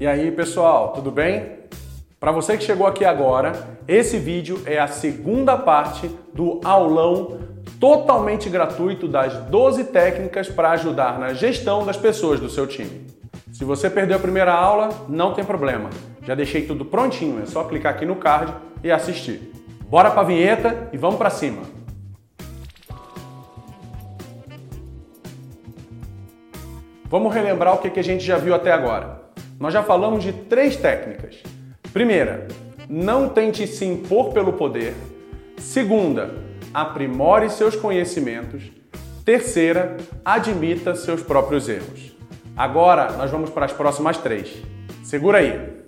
E 0.00 0.06
aí, 0.06 0.30
pessoal, 0.30 0.92
tudo 0.92 1.10
bem? 1.10 1.58
Para 2.20 2.30
você 2.30 2.56
que 2.56 2.62
chegou 2.62 2.86
aqui 2.86 3.04
agora, 3.04 3.78
esse 3.88 4.16
vídeo 4.16 4.62
é 4.64 4.78
a 4.78 4.86
segunda 4.86 5.56
parte 5.58 6.08
do 6.32 6.60
aulão 6.62 7.40
totalmente 7.80 8.48
gratuito 8.48 9.08
das 9.08 9.34
12 9.46 9.86
técnicas 9.86 10.48
para 10.48 10.70
ajudar 10.70 11.18
na 11.18 11.34
gestão 11.34 11.84
das 11.84 11.96
pessoas 11.96 12.38
do 12.38 12.48
seu 12.48 12.64
time. 12.64 13.08
Se 13.52 13.64
você 13.64 13.90
perdeu 13.90 14.16
a 14.16 14.20
primeira 14.20 14.52
aula, 14.52 14.88
não 15.08 15.34
tem 15.34 15.44
problema. 15.44 15.90
Já 16.22 16.36
deixei 16.36 16.64
tudo 16.64 16.84
prontinho, 16.84 17.42
é 17.42 17.46
só 17.46 17.64
clicar 17.64 17.92
aqui 17.92 18.06
no 18.06 18.14
card 18.14 18.54
e 18.84 18.92
assistir. 18.92 19.52
Bora 19.90 20.12
para 20.12 20.20
a 20.20 20.24
vinheta 20.24 20.90
e 20.92 20.96
vamos 20.96 21.16
para 21.16 21.28
cima. 21.28 21.62
Vamos 27.06 27.34
relembrar 27.34 27.74
o 27.74 27.78
que 27.78 27.98
a 27.98 28.04
gente 28.04 28.24
já 28.24 28.38
viu 28.38 28.54
até 28.54 28.70
agora. 28.70 29.27
Nós 29.58 29.72
já 29.72 29.82
falamos 29.82 30.22
de 30.22 30.32
três 30.32 30.76
técnicas. 30.76 31.42
Primeira, 31.92 32.46
não 32.88 33.28
tente 33.28 33.66
se 33.66 33.84
impor 33.84 34.32
pelo 34.32 34.52
poder. 34.52 34.94
Segunda, 35.56 36.32
aprimore 36.72 37.50
seus 37.50 37.74
conhecimentos. 37.74 38.70
Terceira, 39.24 39.96
admita 40.24 40.94
seus 40.94 41.22
próprios 41.22 41.68
erros. 41.68 42.16
Agora 42.56 43.12
nós 43.12 43.32
vamos 43.32 43.50
para 43.50 43.66
as 43.66 43.72
próximas 43.72 44.16
três. 44.18 44.62
Segura 45.02 45.38
aí. 45.38 45.82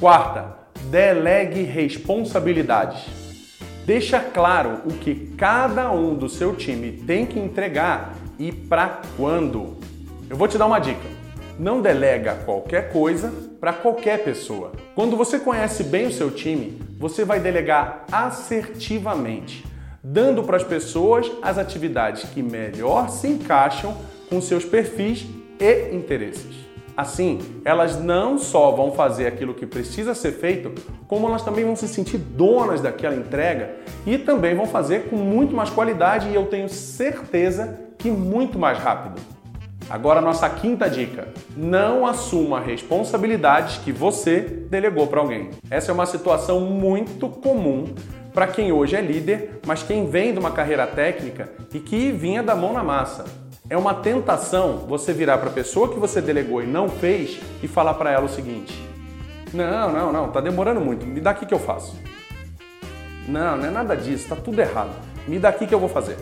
Quarta, 0.00 0.56
delegue 0.90 1.62
responsabilidades. 1.62 3.04
Deixa 3.84 4.20
claro 4.20 4.80
o 4.86 4.94
que 4.94 5.34
cada 5.36 5.92
um 5.92 6.14
do 6.14 6.30
seu 6.30 6.56
time 6.56 6.92
tem 6.92 7.26
que 7.26 7.38
entregar 7.38 8.14
e 8.38 8.50
para 8.50 9.02
quando. 9.18 9.76
Eu 10.30 10.36
vou 10.36 10.48
te 10.48 10.56
dar 10.56 10.66
uma 10.66 10.78
dica. 10.78 11.21
Não 11.62 11.80
delega 11.80 12.34
qualquer 12.44 12.90
coisa 12.90 13.32
para 13.60 13.72
qualquer 13.72 14.24
pessoa. 14.24 14.72
Quando 14.96 15.16
você 15.16 15.38
conhece 15.38 15.84
bem 15.84 16.08
o 16.08 16.12
seu 16.12 16.28
time, 16.28 16.82
você 16.98 17.24
vai 17.24 17.38
delegar 17.38 18.04
assertivamente, 18.10 19.64
dando 20.02 20.42
para 20.42 20.56
as 20.56 20.64
pessoas 20.64 21.30
as 21.40 21.58
atividades 21.58 22.28
que 22.30 22.42
melhor 22.42 23.08
se 23.10 23.28
encaixam 23.28 23.96
com 24.28 24.40
seus 24.40 24.64
perfis 24.64 25.24
e 25.60 25.94
interesses. 25.94 26.52
Assim, 26.96 27.38
elas 27.64 27.96
não 27.96 28.38
só 28.38 28.72
vão 28.72 28.90
fazer 28.90 29.28
aquilo 29.28 29.54
que 29.54 29.64
precisa 29.64 30.16
ser 30.16 30.32
feito, 30.32 30.72
como 31.06 31.28
elas 31.28 31.44
também 31.44 31.64
vão 31.64 31.76
se 31.76 31.86
sentir 31.86 32.18
donas 32.18 32.80
daquela 32.80 33.14
entrega 33.14 33.76
e 34.04 34.18
também 34.18 34.56
vão 34.56 34.66
fazer 34.66 35.08
com 35.08 35.14
muito 35.14 35.54
mais 35.54 35.70
qualidade 35.70 36.28
e 36.28 36.34
eu 36.34 36.46
tenho 36.46 36.68
certeza 36.68 37.78
que 37.98 38.10
muito 38.10 38.58
mais 38.58 38.78
rápido. 38.78 39.31
Agora, 39.90 40.20
nossa 40.20 40.48
quinta 40.48 40.88
dica: 40.88 41.28
não 41.56 42.06
assuma 42.06 42.60
responsabilidades 42.60 43.78
que 43.78 43.92
você 43.92 44.40
delegou 44.40 45.06
para 45.06 45.20
alguém. 45.20 45.50
Essa 45.70 45.90
é 45.90 45.94
uma 45.94 46.06
situação 46.06 46.60
muito 46.60 47.28
comum 47.28 47.94
para 48.32 48.46
quem 48.46 48.72
hoje 48.72 48.96
é 48.96 49.00
líder, 49.00 49.60
mas 49.66 49.82
quem 49.82 50.08
vem 50.08 50.32
de 50.32 50.38
uma 50.38 50.50
carreira 50.50 50.86
técnica 50.86 51.50
e 51.72 51.78
que 51.78 52.10
vinha 52.10 52.42
da 52.42 52.54
mão 52.54 52.72
na 52.72 52.82
massa. 52.82 53.24
É 53.68 53.76
uma 53.76 53.94
tentação 53.94 54.78
você 54.88 55.12
virar 55.12 55.38
para 55.38 55.48
a 55.48 55.52
pessoa 55.52 55.88
que 55.88 55.98
você 55.98 56.20
delegou 56.20 56.62
e 56.62 56.66
não 56.66 56.88
fez 56.88 57.40
e 57.62 57.68
falar 57.68 57.94
para 57.94 58.10
ela 58.10 58.24
o 58.24 58.28
seguinte: 58.28 58.74
Não, 59.52 59.92
não, 59.92 60.12
não, 60.12 60.30
tá 60.30 60.40
demorando 60.40 60.80
muito, 60.80 61.06
me 61.06 61.20
dá 61.20 61.30
aqui 61.30 61.46
que 61.46 61.54
eu 61.54 61.58
faço. 61.58 61.96
Não, 63.28 63.56
não 63.56 63.66
é 63.66 63.70
nada 63.70 63.96
disso, 63.96 64.28
tá 64.28 64.36
tudo 64.36 64.60
errado. 64.60 64.90
Me 65.28 65.38
dá 65.38 65.48
aqui 65.48 65.66
que 65.66 65.74
eu 65.74 65.78
vou 65.78 65.88
fazer. 65.88 66.16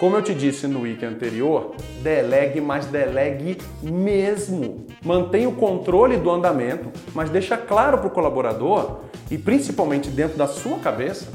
Como 0.00 0.16
eu 0.16 0.22
te 0.22 0.34
disse 0.34 0.66
no 0.66 0.86
item 0.86 1.10
anterior, 1.10 1.74
delegue, 2.02 2.58
mas 2.58 2.86
delegue 2.86 3.58
mesmo. 3.82 4.86
Mantenha 5.04 5.46
o 5.46 5.54
controle 5.54 6.16
do 6.16 6.30
andamento, 6.30 6.90
mas 7.14 7.28
deixa 7.28 7.54
claro 7.58 7.98
para 7.98 8.06
o 8.06 8.10
colaborador 8.10 9.00
e 9.30 9.36
principalmente 9.36 10.08
dentro 10.08 10.38
da 10.38 10.46
sua 10.46 10.78
cabeça 10.78 11.28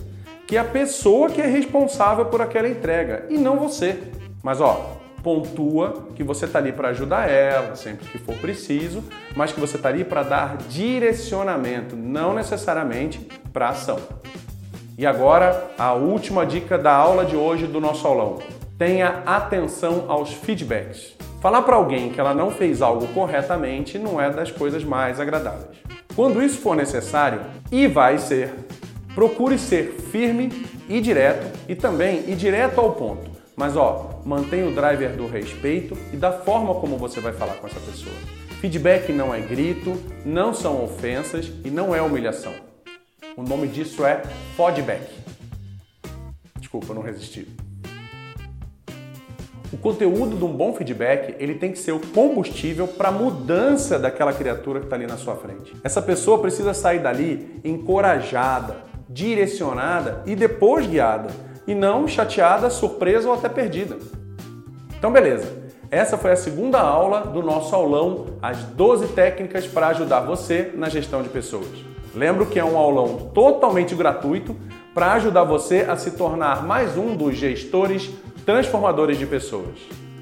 que 0.47 0.57
é 0.57 0.59
a 0.59 0.63
pessoa 0.63 1.29
que 1.29 1.41
é 1.41 1.45
responsável 1.45 2.25
por 2.25 2.41
aquela 2.41 2.67
entrega 2.67 3.27
e 3.29 3.37
não 3.37 3.59
você. 3.59 3.99
Mas 4.41 4.59
ó, 4.59 4.97
pontua 5.21 6.07
que 6.15 6.23
você 6.23 6.45
está 6.45 6.57
ali 6.57 6.71
para 6.71 6.89
ajudar 6.89 7.29
ela 7.29 7.75
sempre 7.75 8.07
que 8.07 8.17
for 8.17 8.35
preciso, 8.37 9.03
mas 9.35 9.51
que 9.51 9.59
você 9.59 9.75
está 9.75 9.89
ali 9.89 10.03
para 10.03 10.23
dar 10.23 10.57
direcionamento, 10.69 11.95
não 11.95 12.33
necessariamente 12.33 13.19
para 13.53 13.69
ação. 13.69 13.99
E 14.97 15.05
agora, 15.05 15.71
a 15.77 15.91
última 15.91 16.45
dica 16.45 16.77
da 16.77 16.93
aula 16.93 17.25
de 17.25 17.35
hoje 17.35 17.67
do 17.67 17.81
nosso 17.81 18.07
aulão. 18.07 18.39
Tenha 18.77 19.23
atenção 19.25 20.05
aos 20.07 20.33
feedbacks. 20.33 21.15
Falar 21.41 21.63
para 21.63 21.75
alguém 21.75 22.11
que 22.11 22.19
ela 22.19 22.33
não 22.33 22.49
fez 22.49 22.81
algo 22.81 23.05
corretamente 23.09 23.99
não 23.99 24.21
é 24.21 24.29
das 24.29 24.51
coisas 24.51 24.85
mais 24.85 25.19
agradáveis. 25.19 25.77
Quando 26.15 26.41
isso 26.41 26.59
for 26.59 26.77
necessário, 26.77 27.41
e 27.69 27.87
vai 27.87 28.17
ser, 28.17 28.53
procure 29.13 29.59
ser 29.59 29.97
firme 30.11 30.65
e 30.87 31.01
direto 31.01 31.45
e 31.67 31.75
também 31.75 32.19
ir 32.29 32.37
direto 32.37 32.79
ao 32.79 32.93
ponto. 32.93 33.29
Mas 33.53 33.75
ó, 33.75 34.21
mantenha 34.25 34.67
o 34.67 34.73
driver 34.73 35.11
do 35.11 35.27
respeito 35.27 35.97
e 36.13 36.15
da 36.15 36.31
forma 36.31 36.73
como 36.75 36.97
você 36.97 37.19
vai 37.19 37.33
falar 37.33 37.55
com 37.55 37.67
essa 37.67 37.79
pessoa. 37.81 38.15
Feedback 38.61 39.11
não 39.11 39.35
é 39.35 39.41
grito, 39.41 40.01
não 40.25 40.53
são 40.53 40.83
ofensas 40.83 41.51
e 41.65 41.69
não 41.69 41.93
é 41.93 42.01
humilhação. 42.01 42.53
O 43.37 43.43
nome 43.43 43.67
disso 43.67 44.05
é 44.05 44.21
feedback. 44.55 45.11
Desculpa, 46.57 46.93
não 46.93 47.01
resisti. 47.01 47.45
O 49.73 49.77
conteúdo 49.77 50.37
de 50.37 50.45
um 50.45 50.53
bom 50.53 50.73
feedback 50.73 51.35
ele 51.37 51.55
tem 51.55 51.73
que 51.73 51.77
ser 51.77 51.91
o 51.91 51.99
combustível 51.99 52.87
para 52.87 53.09
a 53.09 53.11
mudança 53.11 53.99
daquela 53.99 54.31
criatura 54.31 54.79
que 54.79 54.85
está 54.85 54.95
ali 54.95 55.05
na 55.05 55.17
sua 55.17 55.35
frente. 55.35 55.75
Essa 55.83 56.01
pessoa 56.01 56.39
precisa 56.39 56.73
sair 56.73 56.99
dali 56.99 57.59
encorajada, 57.61 58.77
direcionada 59.09 60.23
e 60.25 60.33
depois 60.33 60.87
guiada, 60.87 61.29
e 61.67 61.75
não 61.75 62.07
chateada, 62.07 62.69
surpresa 62.69 63.27
ou 63.27 63.33
até 63.33 63.49
perdida. 63.49 63.97
Então, 64.97 65.11
beleza. 65.11 65.65
Essa 65.91 66.17
foi 66.17 66.31
a 66.31 66.37
segunda 66.37 66.79
aula 66.79 67.21
do 67.21 67.43
nosso 67.43 67.75
aulão, 67.75 68.27
as 68.41 68.63
12 68.63 69.09
técnicas 69.09 69.67
para 69.67 69.87
ajudar 69.87 70.21
você 70.21 70.71
na 70.73 70.87
gestão 70.87 71.21
de 71.21 71.27
pessoas. 71.27 71.67
Lembro 72.15 72.45
que 72.45 72.57
é 72.57 72.63
um 72.63 72.77
aulão 72.77 73.29
totalmente 73.33 73.93
gratuito 73.93 74.55
para 74.93 75.11
ajudar 75.13 75.43
você 75.43 75.81
a 75.81 75.97
se 75.97 76.11
tornar 76.11 76.63
mais 76.63 76.97
um 76.97 77.13
dos 77.13 77.35
gestores 77.35 78.09
transformadores 78.45 79.19
de 79.19 79.25
pessoas. 79.25 79.75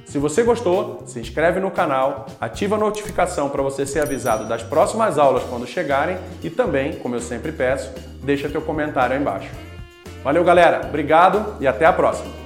Se 0.04 0.18
você 0.18 0.42
gostou, 0.42 1.04
se 1.06 1.20
inscreve 1.20 1.60
no 1.60 1.70
canal, 1.70 2.26
ativa 2.42 2.76
a 2.76 2.80
notificação 2.80 3.50
para 3.50 3.62
você 3.62 3.86
ser 3.86 4.00
avisado 4.00 4.46
das 4.46 4.64
próximas 4.64 5.20
aulas 5.20 5.44
quando 5.44 5.68
chegarem 5.68 6.18
e 6.44 6.50
também, 6.50 6.94
como 6.94 7.16
eu 7.16 7.20
sempre 7.20 7.52
peço, 7.52 7.92
deixa 8.24 8.50
teu 8.50 8.62
comentário 8.62 9.16
aí 9.16 9.22
embaixo. 9.22 9.50
Valeu, 10.24 10.44
galera. 10.44 10.82
Obrigado 10.88 11.56
e 11.60 11.68
até 11.68 11.86
a 11.86 11.94
próxima. 11.94 12.43